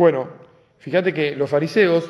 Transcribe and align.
Bueno, 0.00 0.28
fíjate 0.78 1.12
que 1.12 1.36
los 1.36 1.50
fariseos, 1.50 2.08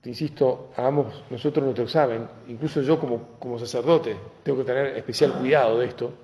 te 0.00 0.08
insisto, 0.08 0.70
hagamos 0.74 1.22
nosotros 1.28 1.62
nuestro 1.62 1.84
examen, 1.84 2.26
incluso 2.48 2.80
yo 2.80 2.98
como, 2.98 3.36
como 3.38 3.58
sacerdote 3.58 4.16
tengo 4.42 4.56
que 4.56 4.64
tener 4.64 4.96
especial 4.96 5.34
cuidado 5.34 5.80
de 5.80 5.86
esto. 5.86 6.14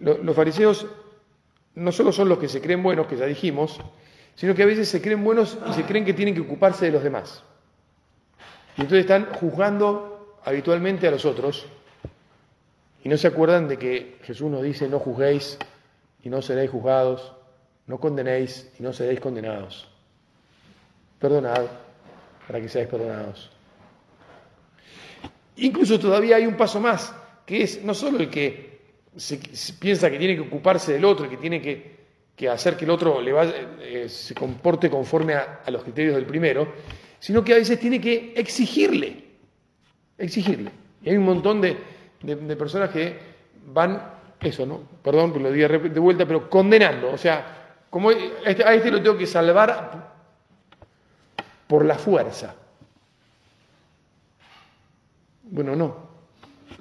Los 0.00 0.34
fariseos 0.34 0.86
no 1.74 1.92
solo 1.92 2.12
son 2.12 2.30
los 2.30 2.38
que 2.38 2.48
se 2.48 2.62
creen 2.62 2.82
buenos, 2.82 3.06
que 3.08 3.18
ya 3.18 3.26
dijimos, 3.26 3.78
sino 4.34 4.54
que 4.54 4.62
a 4.62 4.66
veces 4.66 4.88
se 4.88 5.02
creen 5.02 5.22
buenos 5.22 5.58
y 5.68 5.74
se 5.74 5.84
creen 5.84 6.06
que 6.06 6.14
tienen 6.14 6.34
que 6.34 6.40
ocuparse 6.40 6.86
de 6.86 6.92
los 6.92 7.02
demás. 7.02 7.44
Y 8.78 8.80
entonces 8.80 9.00
están 9.00 9.26
juzgando 9.34 10.38
habitualmente 10.46 11.06
a 11.06 11.10
los 11.10 11.26
otros 11.26 11.66
y 13.04 13.10
no 13.10 13.18
se 13.18 13.26
acuerdan 13.26 13.68
de 13.68 13.76
que 13.76 14.16
Jesús 14.22 14.50
nos 14.50 14.62
dice 14.62 14.88
no 14.88 14.98
juzguéis 14.98 15.58
y 16.22 16.30
no 16.30 16.40
seréis 16.40 16.70
juzgados, 16.70 17.34
no 17.88 17.98
condenéis 17.98 18.70
y 18.78 18.82
no 18.82 18.92
seréis 18.92 19.18
condenados. 19.18 19.88
Perdonad 21.18 21.66
para 22.46 22.60
que 22.60 22.68
seáis 22.68 22.88
perdonados. 22.88 23.50
Incluso 25.56 25.98
todavía 25.98 26.36
hay 26.36 26.46
un 26.46 26.56
paso 26.56 26.80
más, 26.80 27.12
que 27.44 27.62
es 27.62 27.82
no 27.82 27.94
solo 27.94 28.20
el 28.20 28.30
que 28.30 28.78
piensa 29.80 30.10
que 30.10 30.18
tiene 30.18 30.36
que 30.36 30.42
ocuparse 30.42 30.92
del 30.92 31.04
otro, 31.04 31.28
que 31.28 31.36
tiene 31.38 31.60
que, 31.60 32.48
hacer 32.48 32.76
que 32.76 32.84
el 32.84 32.90
otro 32.92 33.20
le 33.20 33.32
eh, 33.80 34.08
se 34.08 34.34
comporte 34.34 34.88
conforme 34.88 35.34
a, 35.34 35.62
los 35.70 35.82
criterios 35.82 36.14
del 36.14 36.26
primero, 36.26 36.72
sino 37.18 37.42
que 37.42 37.54
a 37.54 37.56
veces 37.56 37.80
tiene 37.80 38.00
que 38.00 38.32
exigirle, 38.36 39.24
exigirle. 40.16 40.70
Y 41.02 41.10
hay 41.10 41.16
un 41.16 41.24
montón 41.24 41.60
de, 41.60 41.76
de 42.22 42.56
personas 42.56 42.90
que 42.90 43.16
van, 43.66 44.00
eso, 44.40 44.64
¿no? 44.64 44.82
Perdón 45.02 45.32
que 45.32 45.40
lo 45.40 45.50
diga 45.50 45.66
de 45.66 46.00
vuelta, 46.00 46.26
pero 46.26 46.48
condenando, 46.48 47.10
o 47.10 47.18
sea, 47.18 47.57
como 47.90 48.10
este, 48.10 48.64
a 48.64 48.74
este 48.74 48.90
lo 48.90 49.02
tengo 49.02 49.16
que 49.16 49.26
salvar 49.26 50.14
por 51.66 51.84
la 51.84 51.96
fuerza. 51.96 52.54
Bueno, 55.44 55.74
no, 55.74 55.96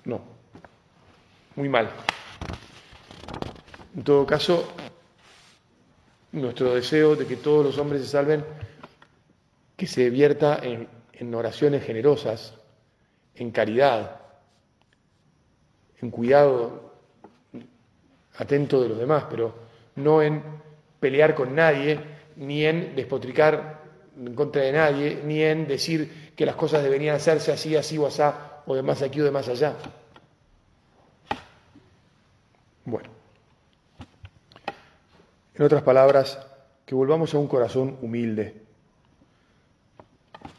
no, 0.06 0.22
muy 1.56 1.70
mal. 1.70 1.90
En 3.96 4.04
todo 4.04 4.26
caso, 4.26 4.68
nuestro 6.34 6.76
deseo 6.76 7.16
de 7.16 7.26
que 7.26 7.38
todos 7.38 7.66
los 7.66 7.78
hombres 7.78 8.02
se 8.02 8.10
salven, 8.10 8.46
que 9.76 9.88
se 9.88 10.10
vierta 10.10 10.60
en, 10.62 10.88
en 11.14 11.34
oraciones 11.34 11.84
generosas, 11.86 12.54
en 13.36 13.52
caridad, 13.52 14.22
en 16.02 16.12
cuidado 16.12 16.94
atento 18.38 18.82
de 18.82 18.90
los 18.90 18.98
demás, 19.00 19.26
pero 19.30 19.56
no 19.96 20.22
en 20.22 20.44
pelear 21.00 21.36
con 21.36 21.56
nadie, 21.56 22.00
ni 22.36 22.66
en 22.66 22.96
despotricar 22.96 23.82
en 24.18 24.34
contra 24.34 24.62
de 24.64 24.72
nadie, 24.72 25.22
ni 25.24 25.42
en 25.42 25.68
decir 25.68 26.32
que 26.36 26.46
las 26.46 26.56
cosas 26.56 26.84
deberían 26.84 27.16
hacerse 27.16 27.52
así, 27.52 27.76
así 27.76 27.98
o 27.98 28.08
asá, 28.08 28.64
o 28.66 28.76
de 28.76 28.82
más 28.82 29.02
aquí 29.02 29.22
o 29.22 29.26
de 29.26 29.32
más 29.32 29.48
allá. 29.48 29.76
Bueno, 32.86 33.10
en 35.56 35.66
otras 35.66 35.84
palabras, 35.84 36.40
que 36.86 36.96
volvamos 36.96 37.34
a 37.34 37.38
un 37.38 37.48
corazón 37.48 37.98
humilde. 38.02 38.62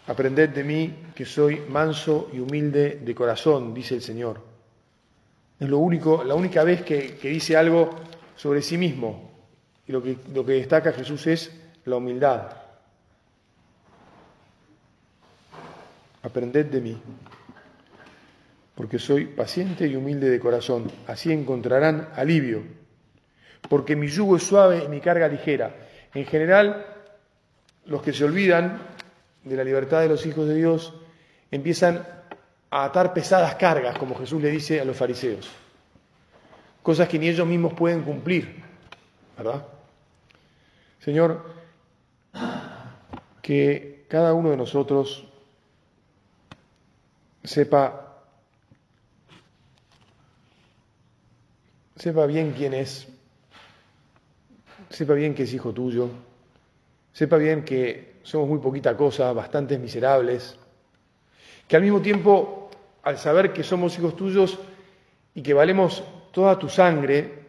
Aprended 0.06 0.50
de 0.50 0.64
mí 0.64 0.94
que 1.14 1.24
soy 1.24 1.60
manso 1.68 2.28
y 2.32 2.38
humilde 2.38 3.00
de 3.02 3.14
corazón, 3.14 3.72
dice 3.72 3.94
el 3.94 4.02
Señor. 4.02 4.42
Es 5.58 5.68
lo 5.68 5.78
único, 5.78 6.22
la 6.24 6.34
única 6.34 6.64
vez 6.64 6.82
que, 6.82 7.16
que 7.16 7.28
dice 7.30 7.56
algo 7.56 7.90
sobre 8.36 8.60
sí 8.60 8.76
mismo, 8.76 9.28
y 9.88 9.92
lo 9.92 10.02
que, 10.02 10.18
lo 10.34 10.44
que 10.44 10.52
destaca 10.52 10.92
Jesús 10.92 11.26
es 11.26 11.50
la 11.86 11.96
humildad. 11.96 12.52
Aprended 16.22 16.66
de 16.66 16.80
mí, 16.82 17.02
porque 18.74 18.98
soy 18.98 19.24
paciente 19.24 19.86
y 19.86 19.96
humilde 19.96 20.28
de 20.28 20.38
corazón. 20.38 20.92
Así 21.06 21.32
encontrarán 21.32 22.10
alivio, 22.14 22.62
porque 23.70 23.96
mi 23.96 24.08
yugo 24.08 24.36
es 24.36 24.42
suave 24.42 24.84
y 24.84 24.88
mi 24.88 25.00
carga 25.00 25.26
ligera. 25.26 25.74
En 26.12 26.26
general, 26.26 26.84
los 27.86 28.02
que 28.02 28.12
se 28.12 28.24
olvidan 28.24 28.82
de 29.42 29.56
la 29.56 29.64
libertad 29.64 30.02
de 30.02 30.08
los 30.08 30.26
hijos 30.26 30.46
de 30.48 30.54
Dios 30.54 30.92
empiezan 31.50 32.06
a 32.70 32.84
atar 32.84 33.14
pesadas 33.14 33.54
cargas, 33.54 33.96
como 33.96 34.14
Jesús 34.16 34.42
le 34.42 34.50
dice 34.50 34.82
a 34.82 34.84
los 34.84 34.98
fariseos, 34.98 35.48
cosas 36.82 37.08
que 37.08 37.18
ni 37.18 37.28
ellos 37.28 37.46
mismos 37.46 37.72
pueden 37.72 38.02
cumplir, 38.02 38.62
¿verdad? 39.38 39.64
Señor, 41.08 41.42
que 43.40 44.04
cada 44.08 44.34
uno 44.34 44.50
de 44.50 44.58
nosotros 44.58 45.26
sepa, 47.42 48.18
sepa 51.96 52.26
bien 52.26 52.52
quién 52.52 52.74
es, 52.74 53.08
sepa 54.90 55.14
bien 55.14 55.34
que 55.34 55.44
es 55.44 55.54
hijo 55.54 55.72
tuyo, 55.72 56.10
sepa 57.14 57.38
bien 57.38 57.64
que 57.64 58.20
somos 58.22 58.46
muy 58.46 58.58
poquita 58.58 58.94
cosa, 58.94 59.32
bastantes 59.32 59.80
miserables, 59.80 60.58
que 61.66 61.76
al 61.76 61.80
mismo 61.80 62.02
tiempo, 62.02 62.68
al 63.02 63.16
saber 63.16 63.54
que 63.54 63.64
somos 63.64 63.98
hijos 63.98 64.14
tuyos 64.14 64.58
y 65.34 65.40
que 65.40 65.54
valemos 65.54 66.04
toda 66.32 66.58
tu 66.58 66.68
sangre, 66.68 67.46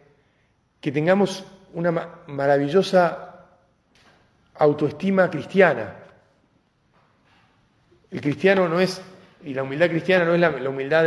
que 0.79 0.93
tengamos 0.93 1.43
una 1.73 1.91
maravillosa 2.25 3.28
autoestima 4.59 5.29
cristiana. 5.29 5.95
El 8.11 8.21
cristiano 8.21 8.67
no 8.67 8.79
es, 8.79 9.01
y 9.43 9.53
la 9.53 9.63
humildad 9.63 9.89
cristiana 9.89 10.25
no 10.25 10.33
es 10.33 10.39
la, 10.39 10.69
humildad 10.69 11.05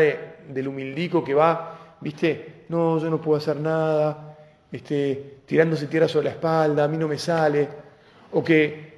del 0.49 0.69
humildico 0.69 1.23
que 1.23 1.35
va, 1.35 1.97
viste, 2.01 2.65
no, 2.69 2.99
yo 2.99 3.11
no 3.11 3.21
puedo 3.21 3.39
hacer 3.39 3.57
nada, 3.57 4.37
este, 4.71 5.41
tirándose 5.47 5.87
tierra 5.87 6.09
sobre 6.09 6.27
la 6.27 6.31
espalda, 6.31 6.85
a 6.85 6.89
mí 6.89 6.97
no 6.97 7.09
me 7.09 7.19
sale, 7.19 7.69
o 8.33 8.43
que 8.43 8.93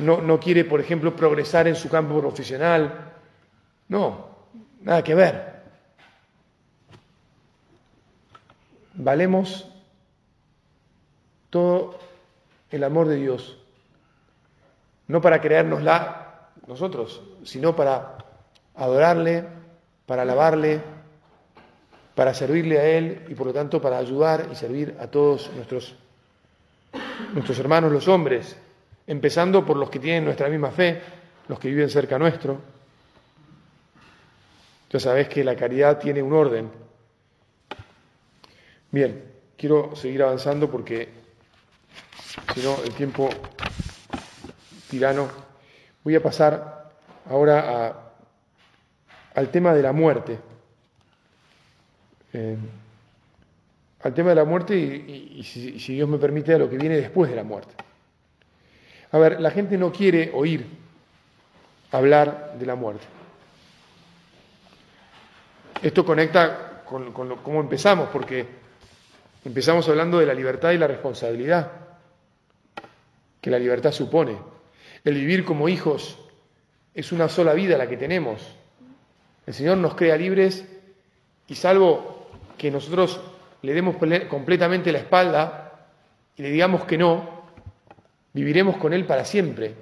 no, 0.00 0.22
no 0.22 0.40
quiere, 0.40 0.64
por 0.64 0.80
ejemplo, 0.80 1.14
progresar 1.14 1.68
en 1.68 1.76
su 1.76 1.88
campo 1.88 2.18
profesional. 2.20 3.12
No, 3.88 4.28
nada 4.80 5.04
que 5.04 5.14
ver. 5.14 5.54
Valemos 8.94 9.68
todo 11.50 11.98
el 12.74 12.82
amor 12.82 13.06
de 13.06 13.16
Dios, 13.16 13.56
no 15.06 15.20
para 15.20 15.40
creérnosla 15.40 16.50
nosotros, 16.66 17.22
sino 17.44 17.76
para 17.76 18.18
adorarle, 18.74 19.44
para 20.06 20.22
alabarle, 20.22 20.80
para 22.16 22.34
servirle 22.34 22.78
a 22.78 22.84
Él 22.84 23.26
y 23.28 23.34
por 23.34 23.46
lo 23.46 23.52
tanto 23.52 23.80
para 23.80 23.98
ayudar 23.98 24.48
y 24.50 24.56
servir 24.56 24.96
a 24.98 25.06
todos 25.06 25.52
nuestros, 25.54 25.94
nuestros 27.32 27.58
hermanos 27.60 27.92
los 27.92 28.08
hombres, 28.08 28.56
empezando 29.06 29.64
por 29.64 29.76
los 29.76 29.88
que 29.88 30.00
tienen 30.00 30.24
nuestra 30.24 30.48
misma 30.48 30.70
fe, 30.70 31.00
los 31.46 31.60
que 31.60 31.68
viven 31.68 31.90
cerca 31.90 32.18
nuestro. 32.18 32.60
Ya 34.90 34.98
sabes 34.98 35.28
que 35.28 35.44
la 35.44 35.54
caridad 35.54 35.98
tiene 35.98 36.22
un 36.22 36.32
orden. 36.32 36.70
Bien, 38.90 39.24
quiero 39.56 39.94
seguir 39.94 40.22
avanzando 40.22 40.70
porque 40.70 41.23
sino 42.54 42.76
el 42.84 42.92
tiempo 42.94 43.28
tirano. 44.90 45.28
Voy 46.02 46.14
a 46.14 46.22
pasar 46.22 46.90
ahora 47.28 48.12
al 49.34 49.48
tema 49.48 49.74
de 49.74 49.82
la 49.82 49.92
muerte. 49.92 50.38
Eh, 52.32 52.56
al 54.02 54.12
tema 54.12 54.30
de 54.30 54.34
la 54.34 54.44
muerte 54.44 54.76
y, 54.76 55.42
si, 55.44 55.94
Dios 55.94 56.08
me 56.08 56.18
permite, 56.18 56.54
a 56.54 56.58
lo 56.58 56.68
que 56.68 56.76
viene 56.76 56.96
después 56.96 57.30
de 57.30 57.36
la 57.36 57.44
muerte. 57.44 57.74
A 59.12 59.18
ver, 59.18 59.40
la 59.40 59.50
gente 59.50 59.78
no 59.78 59.92
quiere 59.92 60.30
oír 60.34 60.66
hablar 61.90 62.54
de 62.58 62.66
la 62.66 62.74
muerte. 62.74 63.04
Esto 65.80 66.04
conecta 66.04 66.82
con, 66.84 67.12
con 67.12 67.36
cómo 67.36 67.60
empezamos, 67.60 68.10
porque 68.10 68.46
empezamos 69.44 69.88
hablando 69.88 70.18
de 70.18 70.26
la 70.26 70.34
libertad 70.34 70.72
y 70.72 70.78
la 70.78 70.86
responsabilidad 70.86 71.83
que 73.44 73.50
la 73.50 73.58
libertad 73.58 73.92
supone. 73.92 74.38
El 75.04 75.16
vivir 75.16 75.44
como 75.44 75.68
hijos 75.68 76.18
es 76.94 77.12
una 77.12 77.28
sola 77.28 77.52
vida 77.52 77.76
la 77.76 77.86
que 77.86 77.98
tenemos. 77.98 78.40
El 79.46 79.52
Señor 79.52 79.76
nos 79.76 79.94
crea 79.94 80.16
libres 80.16 80.64
y 81.46 81.54
salvo 81.54 82.30
que 82.56 82.70
nosotros 82.70 83.20
le 83.60 83.74
demos 83.74 83.96
completamente 84.30 84.90
la 84.92 85.00
espalda 85.00 85.90
y 86.34 86.42
le 86.42 86.48
digamos 86.52 86.86
que 86.86 86.96
no, 86.96 87.44
viviremos 88.32 88.78
con 88.78 88.94
Él 88.94 89.04
para 89.04 89.26
siempre. 89.26 89.74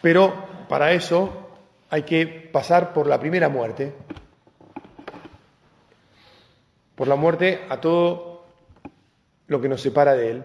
Pero 0.00 0.66
para 0.70 0.92
eso 0.92 1.50
hay 1.90 2.04
que 2.04 2.26
pasar 2.26 2.94
por 2.94 3.08
la 3.08 3.20
primera 3.20 3.50
muerte, 3.50 3.92
por 6.96 7.06
la 7.06 7.14
muerte 7.14 7.64
a 7.68 7.80
todo 7.80 8.46
lo 9.46 9.60
que 9.60 9.68
nos 9.68 9.80
separa 9.80 10.14
de 10.14 10.30
Él. 10.30 10.44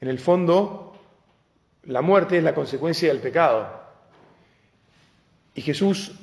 En 0.00 0.08
el 0.08 0.18
fondo, 0.18 0.94
la 1.82 2.00
muerte 2.00 2.38
es 2.38 2.44
la 2.44 2.54
consecuencia 2.54 3.08
del 3.08 3.20
pecado. 3.20 3.68
Y 5.54 5.60
Jesús 5.60 6.14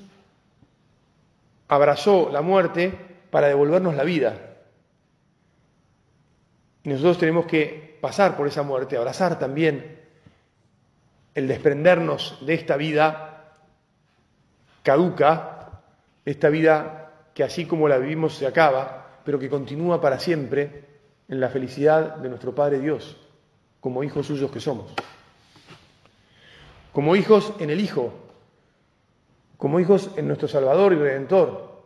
abrazó 1.68 2.30
la 2.32 2.42
muerte 2.42 2.98
para 3.30 3.48
devolvernos 3.48 3.96
la 3.96 4.04
vida. 4.04 4.56
Y 6.84 6.90
nosotros 6.90 7.18
tenemos 7.18 7.46
que 7.46 7.98
pasar 8.02 8.36
por 8.38 8.48
esa 8.48 8.64
muerte, 8.64 8.98
abrazar 8.98 9.40
también 9.40 10.02
el 11.34 11.48
desprendernos 11.48 12.46
de 12.46 12.54
esta 12.54 12.78
vida 12.78 13.58
caduca, 14.84 15.82
esta 16.26 16.50
vida 16.50 17.12
que 17.34 17.44
así 17.44 17.66
como 17.66 17.88
la 17.88 17.98
vivimos 17.98 18.36
se 18.36 18.46
acaba, 18.46 19.03
pero 19.24 19.40
que 19.40 19.50
continúa 19.50 20.02
para 20.02 20.20
siempre 20.20 20.86
en 21.28 21.40
la 21.40 21.50
felicidad 21.50 22.18
de 22.18 22.30
nuestro 22.30 22.54
Padre 22.54 22.80
Dios, 22.80 23.18
como 23.80 24.04
hijos 24.04 24.28
suyos 24.28 24.52
que 24.52 24.60
somos. 24.60 24.92
Como 26.92 27.16
hijos 27.16 27.54
en 27.60 27.70
el 27.70 27.80
Hijo, 27.80 28.14
como 29.58 29.80
hijos 29.80 30.12
en 30.16 30.28
nuestro 30.28 30.48
Salvador 30.48 30.94
y 30.94 30.98
Redentor, 30.98 31.82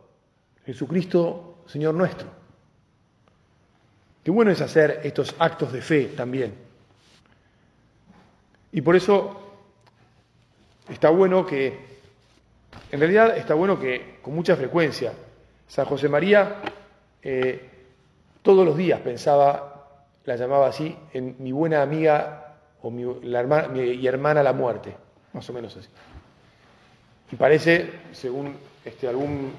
Jesucristo, 0.66 1.62
Señor 1.66 1.94
nuestro. 1.94 2.28
Qué 4.22 4.30
bueno 4.30 4.50
es 4.50 4.60
hacer 4.60 5.00
estos 5.04 5.34
actos 5.38 5.72
de 5.72 5.80
fe 5.80 6.06
también. 6.16 6.54
Y 8.72 8.82
por 8.82 8.96
eso 8.96 9.40
está 10.90 11.08
bueno 11.08 11.46
que, 11.46 11.86
en 12.90 13.00
realidad 13.00 13.38
está 13.38 13.54
bueno 13.54 13.80
que 13.80 14.18
con 14.20 14.34
mucha 14.34 14.56
frecuencia, 14.56 15.12
San 15.66 15.86
José 15.86 16.08
María 16.08 16.60
eh, 17.22 17.68
todos 18.42 18.64
los 18.64 18.76
días 18.76 19.00
pensaba, 19.00 19.86
la 20.24 20.36
llamaba 20.36 20.68
así, 20.68 20.96
en 21.12 21.36
mi 21.38 21.52
buena 21.52 21.82
amiga 21.82 22.56
o 22.82 22.90
mi, 22.90 23.04
hermana, 23.34 23.76
y 23.76 24.06
hermana 24.06 24.42
la 24.42 24.52
muerte, 24.52 24.94
más 25.32 25.48
o 25.50 25.52
menos 25.52 25.76
así. 25.76 25.88
Y 27.30 27.36
parece, 27.36 27.90
según 28.12 28.56
este, 28.84 29.08
algún, 29.08 29.52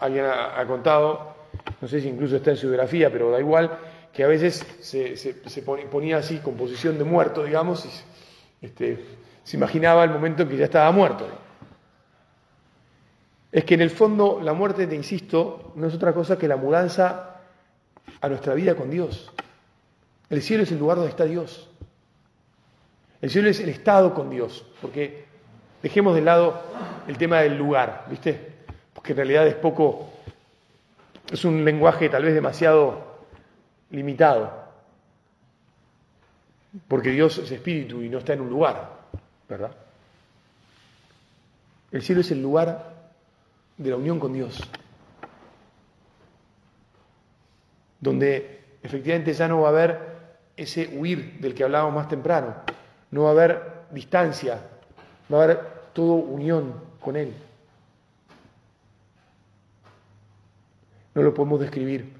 alguien 0.00 0.26
ha, 0.26 0.64
contado, 0.66 1.34
no 1.80 1.88
sé 1.88 2.00
si 2.00 2.08
incluso 2.08 2.36
está 2.36 2.50
en 2.50 2.56
su 2.56 2.68
biografía, 2.68 3.10
pero 3.10 3.30
da 3.30 3.40
igual, 3.40 3.70
que 4.12 4.24
a 4.24 4.28
veces 4.28 4.64
se, 4.80 5.62
ponía 5.90 6.18
así, 6.18 6.38
composición 6.38 6.98
de 6.98 7.04
muerto, 7.04 7.44
digamos, 7.44 7.84
y 8.60 8.66
este, 8.66 8.98
se 9.42 9.56
imaginaba 9.56 10.04
el 10.04 10.10
momento 10.10 10.42
en 10.42 10.48
que 10.48 10.56
ya 10.56 10.64
estaba 10.66 10.90
muerto. 10.92 11.26
Es 13.54 13.64
que 13.64 13.74
en 13.74 13.82
el 13.82 13.90
fondo 13.90 14.40
la 14.42 14.52
muerte, 14.52 14.88
te 14.88 14.96
insisto, 14.96 15.70
no 15.76 15.86
es 15.86 15.94
otra 15.94 16.12
cosa 16.12 16.36
que 16.36 16.48
la 16.48 16.56
mudanza 16.56 17.36
a 18.20 18.28
nuestra 18.28 18.52
vida 18.52 18.74
con 18.74 18.90
Dios. 18.90 19.30
El 20.28 20.42
cielo 20.42 20.64
es 20.64 20.72
el 20.72 20.80
lugar 20.80 20.96
donde 20.96 21.10
está 21.10 21.24
Dios. 21.24 21.70
El 23.22 23.30
cielo 23.30 23.48
es 23.48 23.60
el 23.60 23.68
estado 23.68 24.12
con 24.12 24.28
Dios, 24.28 24.66
porque 24.82 25.26
dejemos 25.84 26.16
de 26.16 26.22
lado 26.22 26.64
el 27.06 27.16
tema 27.16 27.42
del 27.42 27.56
lugar, 27.56 28.06
¿viste? 28.10 28.54
Porque 28.92 29.12
en 29.12 29.18
realidad 29.18 29.46
es 29.46 29.54
poco, 29.54 30.10
es 31.30 31.44
un 31.44 31.64
lenguaje 31.64 32.08
tal 32.08 32.24
vez 32.24 32.34
demasiado 32.34 33.18
limitado, 33.90 34.52
porque 36.88 37.10
Dios 37.10 37.38
es 37.38 37.52
espíritu 37.52 38.02
y 38.02 38.08
no 38.08 38.18
está 38.18 38.32
en 38.32 38.40
un 38.40 38.50
lugar, 38.50 38.90
¿verdad? 39.48 39.70
El 41.92 42.02
cielo 42.02 42.22
es 42.22 42.32
el 42.32 42.42
lugar 42.42 42.93
de 43.76 43.90
la 43.90 43.96
unión 43.96 44.20
con 44.20 44.32
Dios, 44.32 44.60
donde 48.00 48.64
efectivamente 48.82 49.32
ya 49.32 49.48
no 49.48 49.62
va 49.62 49.68
a 49.68 49.70
haber 49.70 50.14
ese 50.56 50.96
huir 50.96 51.40
del 51.40 51.54
que 51.54 51.64
hablábamos 51.64 51.94
más 51.94 52.08
temprano, 52.08 52.54
no 53.10 53.22
va 53.22 53.28
a 53.30 53.32
haber 53.32 53.62
distancia, 53.90 54.60
va 55.32 55.40
a 55.40 55.44
haber 55.44 55.60
todo 55.92 56.14
unión 56.14 56.74
con 57.00 57.16
Él. 57.16 57.34
No 61.14 61.22
lo 61.22 61.32
podemos 61.32 61.60
describir. 61.60 62.12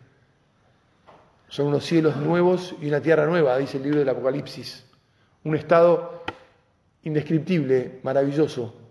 Son 1.49 1.67
unos 1.67 1.85
cielos 1.85 2.17
nuevos 2.17 2.75
y 2.81 2.89
una 2.89 3.01
tierra 3.01 3.27
nueva, 3.27 3.59
dice 3.59 3.77
el 3.77 3.85
libro 3.85 3.99
del 3.99 4.09
Apocalipsis. 4.09 4.85
Un 5.45 5.57
estado 5.57 6.25
indescriptible, 7.03 8.01
maravilloso. 8.03 8.84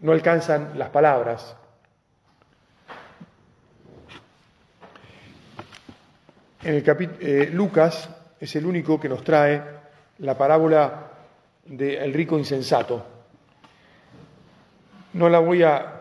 No 0.00 0.12
alcanzan 0.12 0.78
las 0.78 0.90
palabras. 0.90 1.56
En 6.62 6.74
el 6.74 6.84
eh, 7.20 7.50
Lucas 7.52 8.10
es 8.38 8.56
el 8.56 8.66
único 8.66 9.00
que 9.00 9.08
nos 9.08 9.24
trae 9.24 9.62
la 10.18 10.36
parábola 10.36 11.10
del 11.64 12.12
rico 12.12 12.38
insensato. 12.38 13.06
No 15.14 15.28
la 15.28 15.38
voy 15.38 15.62
a, 15.62 15.96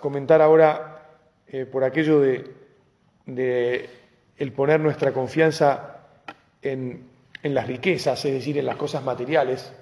comentar 0.00 0.42
ahora 0.42 1.00
eh, 1.46 1.64
por 1.64 1.84
aquello 1.84 2.20
de 2.20 2.58
de 3.28 3.90
el 4.38 4.52
poner 4.52 4.80
nuestra 4.80 5.12
confianza 5.12 6.00
en, 6.62 7.08
en 7.42 7.54
las 7.54 7.66
riquezas, 7.66 8.24
es 8.24 8.32
decir, 8.32 8.56
en 8.58 8.66
las 8.66 8.76
cosas 8.76 9.04
materiales, 9.04 9.72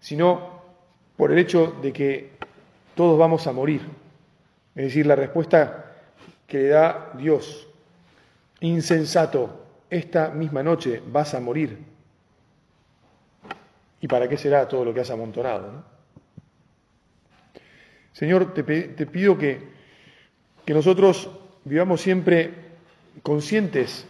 sino 0.00 0.60
por 1.16 1.30
el 1.30 1.38
hecho 1.38 1.76
de 1.82 1.92
que 1.92 2.30
todos 2.94 3.18
vamos 3.18 3.46
a 3.46 3.52
morir. 3.52 3.82
Es 4.74 4.84
decir, 4.84 5.06
la 5.06 5.16
respuesta 5.16 5.96
que 6.46 6.58
le 6.58 6.68
da 6.68 7.12
Dios, 7.16 7.68
insensato, 8.60 9.66
esta 9.88 10.30
misma 10.30 10.62
noche 10.62 11.02
vas 11.06 11.34
a 11.34 11.40
morir. 11.40 11.78
¿Y 14.00 14.08
para 14.08 14.28
qué 14.28 14.36
será 14.36 14.66
todo 14.66 14.84
lo 14.84 14.94
que 14.94 15.00
has 15.00 15.10
amontonado? 15.10 15.84
Señor, 18.12 18.54
te, 18.54 18.62
te 18.62 19.06
pido 19.06 19.36
que, 19.36 19.68
que 20.64 20.74
nosotros 20.74 21.30
vivamos 21.64 22.00
siempre 22.00 22.54
conscientes 23.22 24.06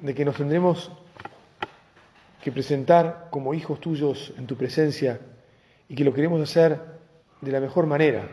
de 0.00 0.14
que 0.14 0.24
nos 0.24 0.36
tendremos 0.36 0.90
que 2.42 2.52
presentar 2.52 3.28
como 3.30 3.54
hijos 3.54 3.80
tuyos 3.80 4.32
en 4.38 4.46
tu 4.46 4.56
presencia 4.56 5.20
y 5.88 5.94
que 5.94 6.04
lo 6.04 6.14
queremos 6.14 6.40
hacer 6.40 6.80
de 7.40 7.52
la 7.52 7.60
mejor 7.60 7.86
manera. 7.86 8.28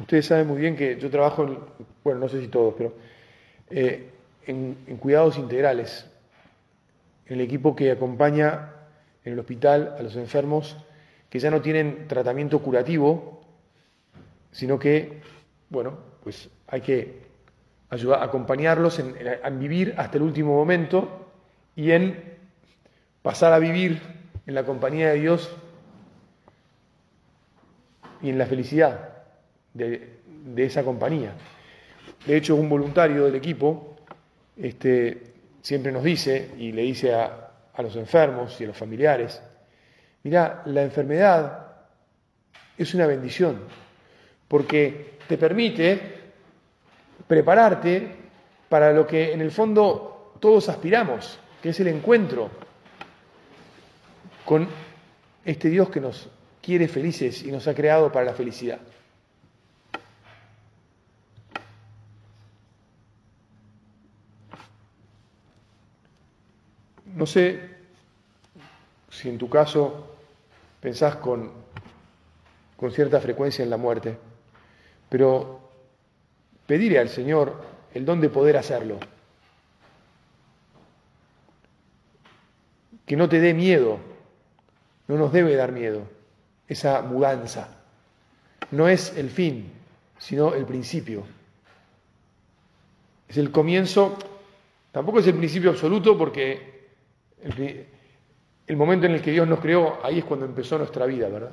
Ustedes 0.00 0.26
saben 0.26 0.46
muy 0.46 0.60
bien 0.60 0.76
que 0.76 0.98
yo 0.98 1.10
trabajo, 1.10 1.44
en, 1.44 1.58
bueno, 2.04 2.20
no 2.20 2.28
sé 2.28 2.40
si 2.40 2.48
todos, 2.48 2.74
pero 2.76 2.94
eh, 3.70 4.10
en, 4.46 4.74
cuidados 4.98 5.38
integrales, 5.38 6.06
en 7.26 7.34
el 7.34 7.40
equipo 7.40 7.74
que 7.74 7.90
acompaña 7.90 8.72
en 9.24 9.32
el 9.32 9.38
hospital 9.38 9.94
a 9.98 10.02
los 10.02 10.16
enfermos 10.16 10.76
que 11.28 11.38
ya 11.38 11.50
no 11.50 11.60
tienen 11.60 12.08
tratamiento 12.08 12.60
curativo, 12.60 13.42
sino 14.50 14.78
que, 14.78 15.20
bueno, 15.68 15.98
pues 16.22 16.48
hay 16.68 16.80
que 16.80 17.20
ayudar, 17.90 18.22
acompañarlos 18.22 18.98
en, 18.98 19.58
vivir 19.58 19.94
hasta 19.98 20.16
el 20.16 20.22
último 20.22 20.54
momento 20.54 21.26
y 21.76 21.90
en 21.90 22.38
pasar 23.20 23.52
a 23.52 23.58
vivir 23.58 24.00
en 24.46 24.54
la 24.54 24.64
compañía 24.64 25.10
de 25.10 25.20
Dios 25.20 25.54
y 28.22 28.30
en 28.30 28.38
la 28.38 28.46
felicidad 28.46 29.10
de, 29.74 30.18
esa 30.56 30.82
compañía. 30.82 31.32
De 32.26 32.36
hecho, 32.36 32.56
un 32.56 32.68
voluntario 32.68 33.24
del 33.24 33.36
equipo 33.36 33.96
este, 34.56 35.34
siempre 35.62 35.92
nos 35.92 36.02
dice 36.02 36.50
y 36.58 36.72
le 36.72 36.82
dice 36.82 37.14
a, 37.14 37.50
a 37.74 37.82
los 37.82 37.94
enfermos 37.96 38.60
y 38.60 38.64
a 38.64 38.68
los 38.68 38.76
familiares, 38.76 39.40
mira, 40.24 40.62
la 40.66 40.82
enfermedad 40.82 41.66
es 42.76 42.94
una 42.94 43.06
bendición, 43.06 43.60
porque 44.48 45.18
te 45.28 45.36
permite 45.38 46.00
prepararte 47.26 48.16
para 48.68 48.92
lo 48.92 49.06
que 49.06 49.32
en 49.32 49.40
el 49.40 49.50
fondo 49.50 50.34
todos 50.40 50.68
aspiramos, 50.68 51.38
que 51.62 51.70
es 51.70 51.80
el 51.80 51.88
encuentro 51.88 52.50
con 54.44 54.66
este 55.44 55.68
Dios 55.68 55.90
que 55.90 56.00
nos 56.00 56.28
quiere 56.68 56.86
felices 56.86 57.42
y 57.44 57.50
nos 57.50 57.66
ha 57.66 57.74
creado 57.74 58.12
para 58.12 58.26
la 58.26 58.34
felicidad. 58.34 58.78
No 67.06 67.24
sé 67.24 67.70
si 69.08 69.30
en 69.30 69.38
tu 69.38 69.48
caso 69.48 70.14
pensás 70.78 71.16
con, 71.16 71.52
con 72.76 72.92
cierta 72.92 73.18
frecuencia 73.18 73.62
en 73.62 73.70
la 73.70 73.78
muerte, 73.78 74.18
pero 75.08 75.70
pedirle 76.66 76.98
al 76.98 77.08
Señor 77.08 77.64
el 77.94 78.04
don 78.04 78.20
de 78.20 78.28
poder 78.28 78.58
hacerlo. 78.58 78.98
Que 83.06 83.16
no 83.16 83.26
te 83.26 83.40
dé 83.40 83.54
miedo, 83.54 83.98
no 85.06 85.16
nos 85.16 85.32
debe 85.32 85.56
dar 85.56 85.72
miedo 85.72 86.17
esa 86.68 87.02
mudanza. 87.02 87.68
No 88.70 88.88
es 88.88 89.16
el 89.16 89.30
fin, 89.30 89.72
sino 90.18 90.54
el 90.54 90.66
principio. 90.66 91.24
Es 93.28 93.36
el 93.38 93.50
comienzo, 93.50 94.16
tampoco 94.92 95.20
es 95.20 95.26
el 95.26 95.34
principio 95.34 95.70
absoluto 95.70 96.16
porque 96.16 96.88
el, 98.66 98.76
momento 98.76 99.06
en 99.06 99.12
el 99.12 99.22
que 99.22 99.32
Dios 99.32 99.48
nos 99.48 99.60
creó, 99.60 99.98
ahí 100.02 100.18
es 100.18 100.24
cuando 100.24 100.46
empezó 100.46 100.78
nuestra 100.78 101.06
vida, 101.06 101.28
¿verdad? 101.28 101.52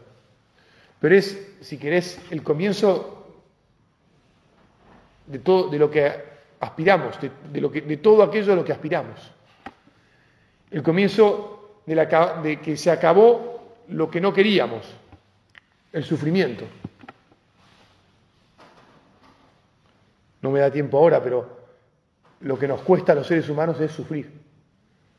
Pero 0.99 1.15
es, 1.15 1.55
si 1.61 1.77
querés, 1.77 2.19
el 2.31 2.43
comienzo 2.43 3.25
de 5.27 5.39
todo, 5.39 5.69
de 5.69 5.77
lo 5.77 5.91
que 5.91 6.11
aspiramos, 6.59 7.17
de, 7.51 7.61
lo 7.61 7.71
que, 7.71 7.81
de 7.81 7.97
todo 7.97 8.23
aquello 8.23 8.53
a 8.53 8.55
lo 8.55 8.65
que 8.65 8.71
aspiramos. 8.71 9.31
El 10.71 10.81
comienzo 10.81 11.81
de 11.85 12.59
que 12.63 12.77
se 12.77 12.89
acabó 12.89 13.75
lo 13.89 14.09
que 14.09 14.19
no 14.19 14.33
queríamos, 14.33 14.85
el 15.95 16.03
sufrimiento. 16.03 16.65
No 20.41 20.51
me 20.51 20.59
da 20.59 20.69
tiempo 20.69 20.97
ahora, 20.97 21.23
pero 21.23 21.57
lo 22.41 22.59
que 22.59 22.67
nos 22.67 22.81
cuesta 22.81 23.13
a 23.13 23.15
los 23.15 23.25
seres 23.25 23.47
humanos 23.47 23.79
es 23.79 23.93
sufrir. 23.93 24.29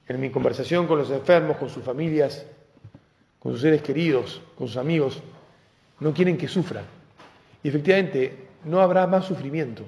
En 0.06 0.20
mi 0.20 0.28
conversación 0.28 0.86
con 0.86 0.98
los 0.98 1.10
enfermos, 1.10 1.56
con 1.56 1.70
sus 1.70 1.82
familias, 1.82 2.44
con 3.38 3.52
sus 3.52 3.62
seres 3.62 3.80
queridos, 3.80 4.42
con 4.54 4.68
sus 4.68 4.76
amigos, 4.76 5.22
no 6.00 6.12
quieren 6.12 6.36
que 6.36 6.46
sufran. 6.46 6.84
Y 7.62 7.68
efectivamente, 7.70 8.48
no 8.66 8.80
habrá 8.80 9.06
más 9.06 9.24
sufrimiento. 9.24 9.82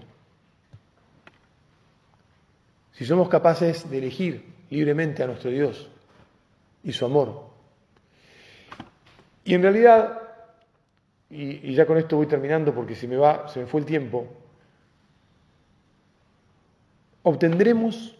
Si 2.92 3.04
somos 3.04 3.28
capaces 3.28 3.90
de 3.90 3.98
elegir 3.98 4.42
libremente 4.70 5.22
a 5.22 5.26
nuestro 5.26 5.50
Dios 5.50 5.86
y 6.82 6.92
su 6.92 7.04
amor. 7.04 7.46
Y 9.44 9.52
en 9.52 9.62
realidad, 9.62 10.27
y, 11.30 11.74
ya 11.74 11.86
con 11.86 11.98
esto 11.98 12.16
voy 12.16 12.26
terminando 12.26 12.74
porque 12.74 12.94
se 12.94 13.06
me 13.06 13.16
va, 13.16 13.48
se 13.48 13.60
me 13.60 13.66
fue 13.66 13.80
el 13.80 13.86
tiempo, 13.86 14.26
obtendremos 17.22 18.16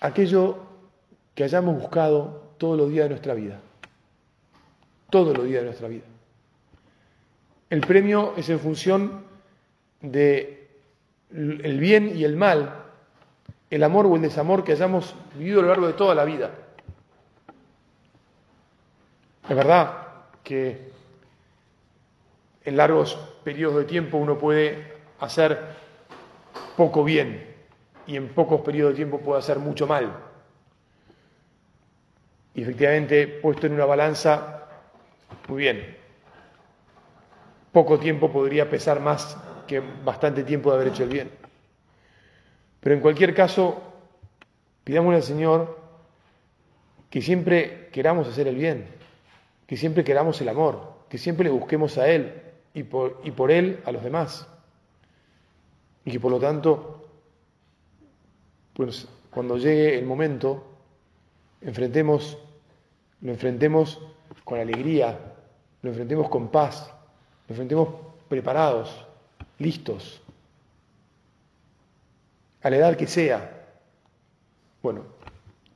aquello 0.00 0.58
que 1.34 1.44
hayamos 1.44 1.80
buscado 1.80 2.42
todos 2.58 2.78
los 2.78 2.90
días 2.90 3.04
de 3.04 3.10
nuestra 3.10 3.34
vida. 3.34 3.60
Todos 5.10 5.36
los 5.36 5.46
días 5.46 5.60
de 5.60 5.66
nuestra 5.66 5.88
vida. 5.88 6.04
El 7.70 7.80
premio 7.80 8.34
es 8.36 8.48
en 8.48 8.60
función 8.60 9.24
de 10.00 10.68
el 11.30 11.78
bien 11.80 12.16
y 12.16 12.24
el 12.24 12.36
mal 12.36 12.82
el 13.72 13.82
amor 13.84 14.04
o 14.04 14.16
el 14.16 14.22
desamor 14.22 14.64
que 14.64 14.72
hayamos 14.72 15.14
vivido 15.34 15.60
a 15.60 15.62
lo 15.62 15.68
largo 15.68 15.86
de 15.86 15.94
toda 15.94 16.14
la 16.14 16.26
vida. 16.26 16.50
Es 19.48 19.56
verdad 19.56 20.08
que 20.44 20.90
en 22.64 22.76
largos 22.76 23.16
periodos 23.44 23.76
de 23.78 23.84
tiempo 23.84 24.18
uno 24.18 24.38
puede 24.38 24.92
hacer 25.20 25.58
poco 26.76 27.04
bien 27.04 27.54
y 28.06 28.16
en 28.16 28.28
pocos 28.28 28.60
periodos 28.62 28.92
de 28.92 28.96
tiempo 28.96 29.20
puede 29.20 29.40
hacer 29.40 29.58
mucho 29.58 29.86
mal. 29.86 30.12
Y 32.54 32.62
efectivamente, 32.62 33.26
puesto 33.26 33.66
en 33.66 33.74
una 33.74 33.86
balanza, 33.86 34.68
muy 35.48 35.62
bien, 35.62 35.96
poco 37.72 37.98
tiempo 37.98 38.30
podría 38.30 38.68
pesar 38.68 39.00
más 39.00 39.38
que 39.66 39.80
bastante 39.80 40.44
tiempo 40.44 40.70
de 40.70 40.76
haber 40.76 40.88
hecho 40.88 41.04
el 41.04 41.08
bien. 41.08 41.30
Pero 42.80 42.94
en 42.94 43.00
cualquier 43.00 43.34
caso, 43.34 43.80
pidámosle 44.84 45.16
al 45.16 45.22
Señor 45.22 45.80
que 47.08 47.22
siempre 47.22 47.88
queramos 47.92 48.28
hacer 48.28 48.48
el 48.48 48.56
bien, 48.56 48.86
que 49.66 49.76
siempre 49.76 50.04
queramos 50.04 50.40
el 50.40 50.48
amor, 50.48 50.92
que 51.08 51.16
siempre 51.16 51.44
le 51.44 51.50
busquemos 51.50 51.96
a 51.96 52.08
Él 52.08 52.51
y 52.74 52.82
por, 52.82 53.20
y 53.24 53.30
por 53.30 53.50
Él 53.50 53.80
a 53.84 53.92
los 53.92 54.02
demás. 54.02 54.46
Y 56.04 56.12
que 56.12 56.20
por 56.20 56.30
lo 56.30 56.40
tanto, 56.40 57.06
pues 58.74 59.06
cuando 59.30 59.56
llegue 59.56 59.98
el 59.98 60.04
momento, 60.04 60.64
enfrentemos, 61.60 62.38
lo 63.20 63.32
enfrentemos 63.32 64.00
con 64.44 64.58
alegría, 64.58 65.18
lo 65.82 65.90
enfrentemos 65.90 66.28
con 66.28 66.48
paz, 66.48 66.92
lo 67.48 67.52
enfrentemos 67.52 67.88
preparados, 68.28 69.06
listos, 69.58 70.22
a 72.62 72.70
la 72.70 72.76
edad 72.76 72.96
que 72.96 73.06
sea. 73.06 73.66
Bueno, 74.82 75.02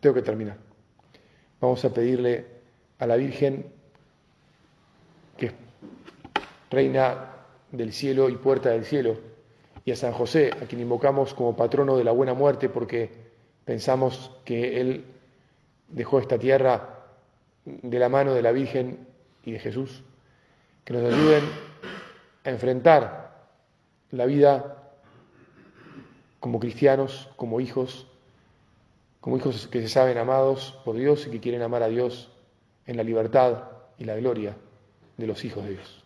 tengo 0.01 0.15
que 0.15 0.23
terminar. 0.23 0.57
Vamos 1.61 1.85
a 1.85 1.93
pedirle 1.93 2.47
a 2.99 3.07
la 3.07 3.17
Virgen, 3.17 3.73
reina 6.71 7.33
del 7.71 7.93
cielo 7.93 8.29
y 8.29 8.37
puerta 8.37 8.71
del 8.71 8.85
cielo, 8.85 9.17
y 9.85 9.93
a 9.93 9.97
San 9.97 10.13
José, 10.13 10.51
a 10.51 10.67
quien 10.67 10.81
invocamos 10.81 11.33
como 11.33 11.57
patrono 11.57 11.97
de 11.97 12.05
la 12.05 12.11
buena 12.11 12.35
muerte 12.35 12.69
porque 12.69 13.11
pensamos 13.65 14.33
que 14.45 14.81
Él 14.81 15.05
dejó 15.89 16.19
esta 16.19 16.39
tierra 16.39 17.05
de 17.65 17.99
la 17.99 18.09
mano 18.09 18.35
de 18.35 18.43
la 18.43 18.53
Virgen 18.53 19.07
y 19.45 19.53
de 19.53 19.61
Jesús, 19.61 20.03
que 20.85 20.93
nos 20.93 21.13
ayuden 21.13 21.45
a 22.45 22.51
enfrentar 22.51 23.49
la 24.11 24.27
vida 24.27 24.93
como 26.41 26.61
cristianos, 26.61 27.29
como 27.37 27.61
hijos, 27.61 28.07
como 29.21 29.37
hijos 29.37 29.67
que 29.69 29.83
se 29.83 29.89
saben 29.89 30.19
amados 30.19 30.79
por 30.85 30.97
Dios 30.97 31.27
y 31.27 31.31
que 31.31 31.41
quieren 31.41 31.63
amar 31.63 31.83
a 31.83 31.89
Dios 31.89 32.31
en 32.87 32.97
la 32.97 33.03
libertad 33.03 33.65
y 33.99 34.05
la 34.05 34.17
gloria 34.17 34.57
de 35.17 35.27
los 35.27 35.45
hijos 35.45 35.65
de 35.65 35.71
Dios. 35.71 36.06